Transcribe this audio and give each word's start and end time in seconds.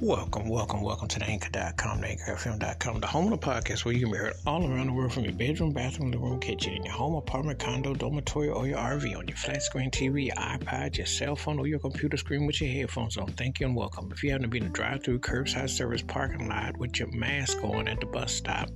Welcome, 0.00 0.48
welcome, 0.48 0.82
welcome 0.82 1.06
to 1.06 1.20
the 1.20 1.24
anchor.com, 1.24 2.00
the 2.00 2.08
anchorfm.com, 2.08 3.00
the 3.00 3.06
home 3.06 3.32
of 3.32 3.40
the 3.40 3.46
podcast 3.46 3.84
where 3.84 3.94
you 3.94 4.00
can 4.00 4.10
be 4.10 4.18
heard 4.18 4.34
all 4.44 4.68
around 4.68 4.88
the 4.88 4.92
world 4.92 5.12
from 5.12 5.22
your 5.22 5.32
bedroom, 5.32 5.72
bathroom, 5.72 6.10
living 6.10 6.28
room, 6.28 6.40
kitchen, 6.40 6.74
in 6.74 6.82
your 6.82 6.92
home, 6.92 7.14
apartment, 7.14 7.60
condo, 7.60 7.94
dormitory, 7.94 8.48
or 8.48 8.66
your 8.66 8.78
RV, 8.78 9.16
on 9.16 9.28
your 9.28 9.36
flat 9.36 9.62
screen 9.62 9.92
TV, 9.92 10.26
your 10.26 10.34
iPad, 10.34 10.96
your 10.96 11.06
cell 11.06 11.36
phone, 11.36 11.60
or 11.60 11.68
your 11.68 11.78
computer 11.78 12.16
screen 12.16 12.44
with 12.44 12.60
your 12.60 12.70
headphones 12.70 13.16
on. 13.16 13.28
Thank 13.34 13.60
you 13.60 13.66
and 13.66 13.76
welcome. 13.76 14.10
If 14.12 14.24
you 14.24 14.32
happen 14.32 14.42
to 14.42 14.48
be 14.48 14.58
in 14.58 14.66
a 14.66 14.68
drive 14.68 15.04
through 15.04 15.20
curbside 15.20 15.70
service 15.70 16.02
parking 16.02 16.48
lot 16.48 16.76
with 16.76 16.98
your 16.98 17.10
mask 17.12 17.62
on 17.62 17.86
at 17.86 18.00
the 18.00 18.06
bus 18.06 18.32
stop, 18.32 18.70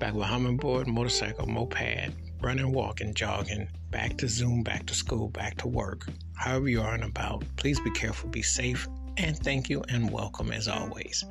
back 0.00 0.12
with 0.12 0.26
hummingbird, 0.26 0.88
motorcycle, 0.88 1.46
moped, 1.46 2.12
running, 2.42 2.72
walking, 2.72 3.14
jogging, 3.14 3.68
back 3.90 4.16
to 4.18 4.28
Zoom, 4.28 4.64
back 4.64 4.86
to 4.86 4.94
school, 4.94 5.28
back 5.28 5.56
to 5.58 5.68
work, 5.68 6.08
however 6.34 6.68
you 6.68 6.82
are 6.82 6.94
and 6.94 7.04
about, 7.04 7.44
please 7.56 7.78
be 7.80 7.92
careful, 7.92 8.28
be 8.28 8.42
safe, 8.42 8.88
and 9.16 9.38
thank 9.38 9.68
you 9.68 9.82
and 9.88 10.10
welcome 10.10 10.50
as 10.50 10.66
always. 10.66 11.24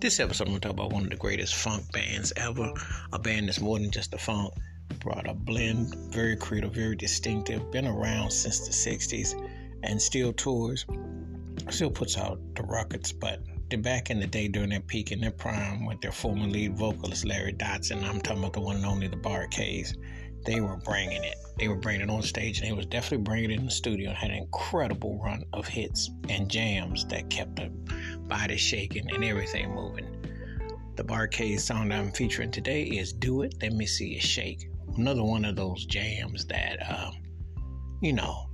This 0.00 0.18
episode, 0.18 0.44
I'm 0.44 0.50
going 0.50 0.60
to 0.60 0.68
talk 0.68 0.74
about 0.74 0.92
one 0.92 1.04
of 1.04 1.10
the 1.10 1.16
greatest 1.16 1.54
funk 1.54 1.90
bands 1.92 2.32
ever. 2.36 2.72
A 3.12 3.18
band 3.18 3.48
that's 3.48 3.60
more 3.60 3.78
than 3.78 3.90
just 3.90 4.14
a 4.14 4.18
funk, 4.18 4.52
brought 4.98 5.28
a 5.28 5.34
blend, 5.34 5.94
very 6.12 6.36
creative, 6.36 6.72
very 6.72 6.96
distinctive, 6.96 7.70
been 7.70 7.86
around 7.86 8.30
since 8.30 8.60
the 8.60 8.72
60s, 8.72 9.34
and 9.82 10.00
still 10.00 10.32
tours, 10.32 10.86
still 11.68 11.90
puts 11.90 12.18
out 12.18 12.40
the 12.56 12.64
records, 12.64 13.12
but 13.12 13.40
they're 13.68 13.78
back 13.78 14.10
in 14.10 14.18
the 14.18 14.26
day 14.26 14.48
during 14.48 14.70
their 14.70 14.80
peak 14.80 15.12
in 15.12 15.20
their 15.20 15.30
prime 15.30 15.86
with 15.86 16.00
their 16.00 16.12
former 16.12 16.48
lead 16.48 16.76
vocalist 16.76 17.24
Larry 17.24 17.52
Dodson. 17.52 18.02
I'm 18.02 18.20
talking 18.20 18.42
about 18.42 18.54
the 18.54 18.60
one 18.60 18.76
and 18.76 18.86
only 18.86 19.06
the 19.06 19.16
Bar-Kays 19.16 19.94
they 20.44 20.60
were 20.60 20.76
bringing 20.76 21.22
it. 21.24 21.36
They 21.58 21.68
were 21.68 21.76
bringing 21.76 22.08
it 22.08 22.10
on 22.10 22.22
stage, 22.22 22.60
and 22.60 22.68
they 22.68 22.72
was 22.72 22.86
definitely 22.86 23.24
bringing 23.24 23.50
it 23.50 23.58
in 23.58 23.66
the 23.66 23.70
studio. 23.70 24.08
And 24.08 24.18
had 24.18 24.30
an 24.30 24.38
incredible 24.38 25.20
run 25.22 25.44
of 25.52 25.66
hits 25.66 26.10
and 26.28 26.48
jams 26.50 27.04
that 27.06 27.28
kept 27.28 27.56
the 27.56 27.70
body 28.28 28.56
shaking 28.56 29.10
and 29.12 29.24
everything 29.24 29.74
moving. 29.74 30.06
The 30.96 31.04
Bar-Kays 31.04 31.64
song 31.64 31.92
I'm 31.92 32.12
featuring 32.12 32.50
today 32.50 32.84
is 32.84 33.12
"Do 33.12 33.42
It." 33.42 33.54
Let 33.60 33.72
me 33.72 33.86
see 33.86 34.14
you 34.14 34.20
shake. 34.20 34.68
Another 34.96 35.22
one 35.22 35.44
of 35.44 35.56
those 35.56 35.84
jams 35.86 36.46
that, 36.46 36.78
um, 36.90 37.14
you 38.00 38.12
know, 38.12 38.46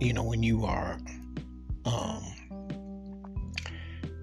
you 0.00 0.12
know 0.12 0.24
when 0.24 0.42
you 0.42 0.64
are 0.64 0.98
um, 1.84 2.22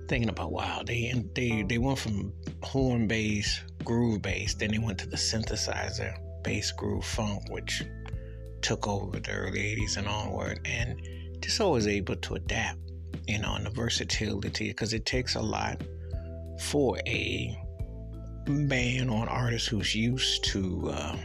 thinking 0.08 0.30
about 0.30 0.52
wow, 0.52 0.84
they 0.86 1.14
they 1.36 1.64
they 1.64 1.78
went 1.78 2.00
from 2.00 2.34
horn 2.61 3.08
bass, 3.08 3.61
groove 3.84 4.22
bass, 4.22 4.53
then 4.56 4.72
they 4.72 4.80
went 4.80 4.97
to 5.00 5.08
the 5.08 5.17
synthesizer 5.17 6.17
bass 6.44 6.72
groove 6.72 7.05
funk, 7.05 7.49
which 7.49 7.83
took 8.61 8.88
over 8.88 9.19
the 9.19 9.31
early 9.31 9.59
80s 9.59 9.97
and 9.97 10.08
onward. 10.08 10.59
And 10.66 11.02
just 11.41 11.59
always 11.59 11.88
able 11.88 12.16
to 12.16 12.35
adapt, 12.35 12.80
you 13.27 13.39
know, 13.39 13.55
and 13.55 13.66
the 13.66 13.69
versatility, 13.69 14.69
because 14.69 14.94
it 14.94 15.05
takes 15.05 15.35
a 15.35 15.41
lot 15.41 15.81
for 16.59 16.97
a 17.05 17.58
band 18.47 19.09
or 19.09 19.23
an 19.23 19.30
artist 19.30 19.67
who's 19.67 19.94
used 19.95 20.44
to, 20.45 20.89
uh, 20.91 21.17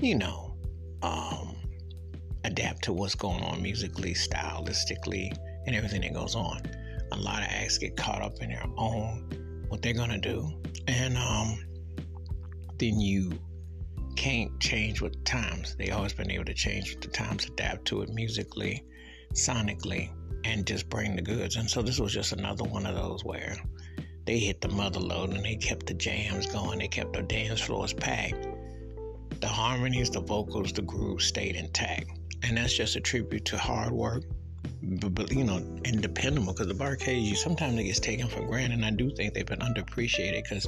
you 0.00 0.16
know, 0.16 0.56
um, 1.02 1.56
adapt 2.44 2.82
to 2.84 2.92
what's 2.92 3.14
going 3.14 3.42
on 3.42 3.62
musically, 3.62 4.14
stylistically, 4.14 5.36
and 5.66 5.74
everything 5.74 6.02
that 6.02 6.14
goes 6.14 6.34
on. 6.34 6.60
A 7.12 7.16
lot 7.16 7.42
of 7.42 7.48
acts 7.48 7.78
get 7.78 7.96
caught 7.96 8.22
up 8.22 8.40
in 8.40 8.50
their 8.50 8.64
own 8.76 9.66
what 9.68 9.82
they're 9.82 9.94
gonna 9.94 10.18
do, 10.18 10.52
and 10.86 11.16
um, 11.16 11.58
then 12.78 13.00
you 13.00 13.32
can't 14.24 14.58
change 14.58 15.02
with 15.02 15.22
times. 15.24 15.76
They 15.76 15.90
always 15.90 16.14
been 16.14 16.30
able 16.30 16.46
to 16.46 16.54
change 16.54 16.94
with 16.94 17.02
the 17.02 17.08
times, 17.08 17.44
adapt 17.44 17.84
to 17.88 18.00
it 18.00 18.08
musically, 18.08 18.82
sonically, 19.34 20.12
and 20.44 20.66
just 20.66 20.88
bring 20.88 21.14
the 21.14 21.20
goods. 21.20 21.56
And 21.56 21.68
so 21.68 21.82
this 21.82 22.00
was 22.00 22.14
just 22.14 22.32
another 22.32 22.64
one 22.64 22.86
of 22.86 22.94
those 22.94 23.22
where 23.22 23.54
they 24.24 24.38
hit 24.38 24.62
the 24.62 24.68
mother 24.68 24.98
load 24.98 25.34
and 25.34 25.44
they 25.44 25.56
kept 25.56 25.84
the 25.84 25.92
jams 25.92 26.46
going. 26.46 26.78
They 26.78 26.88
kept 26.88 27.12
the 27.12 27.20
dance 27.20 27.60
floors 27.60 27.92
packed. 27.92 28.48
The 29.42 29.46
harmonies, 29.46 30.08
the 30.08 30.20
vocals, 30.20 30.72
the 30.72 30.80
groove 30.80 31.20
stayed 31.20 31.56
intact. 31.56 32.18
And 32.44 32.56
that's 32.56 32.74
just 32.74 32.96
a 32.96 33.00
tribute 33.00 33.44
to 33.44 33.58
hard 33.58 33.92
work, 33.92 34.24
but, 34.82 35.14
but 35.14 35.32
you 35.32 35.44
know, 35.44 35.56
and 35.84 36.00
because 36.00 36.66
the 36.66 36.74
Bar-Kays, 36.78 37.42
sometimes 37.42 37.78
it 37.78 37.84
gets 37.84 38.00
taken 38.00 38.28
for 38.28 38.40
granted. 38.46 38.76
And 38.76 38.86
I 38.86 38.90
do 38.90 39.14
think 39.14 39.34
they've 39.34 39.44
been 39.44 39.58
underappreciated 39.58 40.44
because 40.44 40.66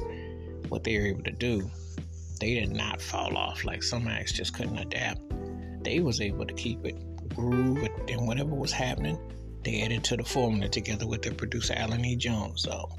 what 0.69 0.83
they 0.83 0.99
were 0.99 1.07
able 1.07 1.23
to 1.23 1.31
do 1.31 1.71
they 2.37 2.55
did 2.55 2.71
not 2.71 3.01
fall 3.01 3.37
off 3.37 3.63
like 3.65 3.83
some 3.83 4.07
acts 4.07 4.31
just 4.31 4.53
couldn't 4.53 4.77
adapt. 4.77 5.21
They 5.83 5.99
was 5.99 6.21
able 6.21 6.45
to 6.45 6.53
keep 6.53 6.85
it 6.85 6.97
groove 7.35 7.87
and 8.07 8.27
whatever 8.27 8.55
was 8.55 8.71
happening, 8.71 9.17
they 9.63 9.81
added 9.83 10.03
to 10.05 10.17
the 10.17 10.23
formula 10.23 10.67
together 10.69 11.07
with 11.07 11.21
their 11.21 11.33
producer 11.33 11.73
Alan 11.75 12.03
E. 12.03 12.15
Jones. 12.15 12.63
So 12.63 12.89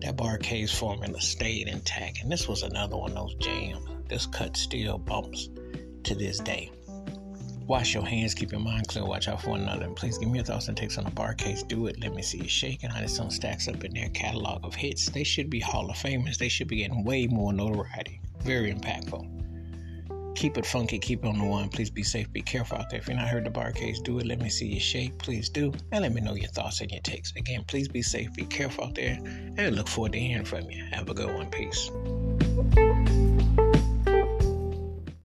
that 0.00 0.16
Bar-Kays 0.16 0.76
formula 0.76 1.20
stayed 1.20 1.68
intact. 1.68 2.22
And 2.22 2.30
this 2.30 2.48
was 2.48 2.62
another 2.62 2.96
one 2.96 3.12
of 3.12 3.16
those 3.16 3.34
jams. 3.36 3.84
This 4.08 4.26
cut 4.26 4.56
still 4.56 4.98
bumps 4.98 5.48
to 6.04 6.14
this 6.14 6.38
day. 6.40 6.70
Wash 7.66 7.94
your 7.94 8.04
hands, 8.04 8.34
keep 8.34 8.50
your 8.50 8.60
mind 8.60 8.88
clear, 8.88 9.04
watch 9.04 9.28
out 9.28 9.42
for 9.42 9.54
another, 9.54 9.84
and 9.84 9.94
please 9.94 10.18
give 10.18 10.28
me 10.28 10.38
your 10.38 10.44
thoughts 10.44 10.66
and 10.66 10.76
takes 10.76 10.98
on 10.98 11.04
the 11.04 11.10
Bar-Kays. 11.12 11.62
Do 11.62 11.86
it. 11.86 12.00
Let 12.00 12.14
me 12.14 12.22
see 12.22 12.38
you 12.38 12.48
shake 12.48 12.82
and 12.82 12.92
how 12.92 13.00
this 13.00 13.16
song 13.16 13.30
stacks 13.30 13.68
up 13.68 13.84
in 13.84 13.94
their 13.94 14.08
catalog 14.08 14.64
of 14.64 14.74
hits. 14.74 15.08
They 15.08 15.22
should 15.22 15.48
be 15.48 15.60
Hall 15.60 15.88
of 15.88 15.96
Famers. 15.96 16.38
They 16.38 16.48
should 16.48 16.66
be 16.66 16.78
getting 16.78 17.04
way 17.04 17.28
more 17.28 17.52
notoriety. 17.52 18.19
Very 18.42 18.72
impactful. 18.72 19.26
Keep 20.36 20.56
it 20.56 20.64
funky, 20.64 20.98
keep 20.98 21.24
it 21.24 21.28
on 21.28 21.38
the 21.38 21.44
one. 21.44 21.68
Please 21.68 21.90
be 21.90 22.02
safe, 22.02 22.32
be 22.32 22.40
careful 22.40 22.78
out 22.78 22.88
there. 22.88 23.00
If 23.00 23.08
you're 23.08 23.16
not 23.16 23.28
heard 23.28 23.44
the 23.44 23.50
Bar-Kays, 23.50 24.00
do 24.00 24.18
it. 24.20 24.26
Let 24.26 24.40
me 24.40 24.48
see 24.48 24.66
you 24.66 24.80
shake. 24.80 25.18
Please 25.18 25.50
do. 25.50 25.72
And 25.92 26.02
let 26.02 26.14
me 26.14 26.20
know 26.20 26.34
your 26.34 26.48
thoughts 26.48 26.80
and 26.80 26.90
your 26.90 27.02
takes. 27.02 27.32
Again, 27.36 27.64
please 27.66 27.88
be 27.88 28.00
safe, 28.00 28.32
be 28.34 28.44
careful 28.44 28.84
out 28.84 28.94
there. 28.94 29.18
And 29.22 29.60
I 29.60 29.68
look 29.68 29.88
forward 29.88 30.12
to 30.12 30.18
hearing 30.18 30.44
from 30.44 30.70
you. 30.70 30.84
Have 30.92 31.10
a 31.10 31.14
good 31.14 31.34
one. 31.34 31.50
Peace. 31.50 31.90